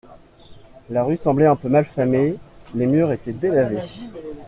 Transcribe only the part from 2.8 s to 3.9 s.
murs étaient délavés.